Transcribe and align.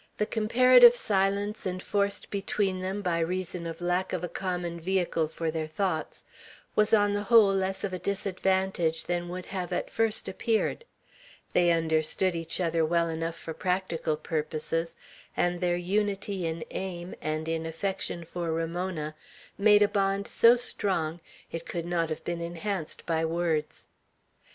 The 0.17 0.25
comparative 0.25 0.95
silence 0.95 1.67
enforced 1.67 2.31
between 2.31 2.79
them 2.79 3.03
by 3.03 3.19
reason 3.19 3.67
of 3.67 3.81
lack 3.81 4.13
of 4.13 4.23
a 4.23 4.27
common 4.27 4.79
vehicle 4.81 5.27
for 5.27 5.51
their 5.51 5.67
thoughts 5.67 6.23
was 6.75 6.91
on 6.91 7.13
the 7.13 7.21
whole 7.21 7.53
less 7.53 7.83
of 7.83 7.93
a 7.93 7.99
disadvantage 7.99 9.05
than 9.05 9.29
would 9.29 9.45
have 9.45 9.71
at 9.71 9.91
first 9.91 10.27
appeared. 10.27 10.85
They 11.53 11.69
understood 11.69 12.35
each 12.35 12.59
other 12.59 12.83
well 12.83 13.09
enough 13.09 13.35
for 13.37 13.53
practical 13.53 14.17
purposes, 14.17 14.95
and 15.37 15.61
their 15.61 15.77
unity 15.77 16.47
in 16.47 16.65
aim, 16.71 17.13
and 17.21 17.47
in 17.47 17.67
affection 17.67 18.25
for 18.25 18.51
Ramona, 18.51 19.13
made 19.55 19.83
a 19.83 19.87
bond 19.87 20.27
so 20.27 20.55
strong, 20.55 21.19
it 21.51 21.67
could 21.67 21.85
not 21.85 22.09
have 22.09 22.23
been 22.23 22.41
enhanced 22.41 23.05
by 23.05 23.23
words. 23.23 23.87